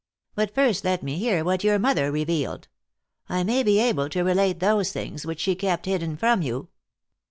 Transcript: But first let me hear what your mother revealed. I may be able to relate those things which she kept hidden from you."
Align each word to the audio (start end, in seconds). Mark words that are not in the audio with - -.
But 0.33 0.51
first 0.55 0.83
let 0.83 1.03
me 1.03 1.19
hear 1.19 1.43
what 1.43 1.63
your 1.63 1.77
mother 1.77 2.11
revealed. 2.11 2.67
I 3.29 3.43
may 3.43 3.61
be 3.61 3.77
able 3.79 4.09
to 4.09 4.23
relate 4.23 4.59
those 4.59 4.91
things 4.91 5.27
which 5.27 5.41
she 5.41 5.53
kept 5.53 5.85
hidden 5.85 6.17
from 6.17 6.41
you." 6.41 6.69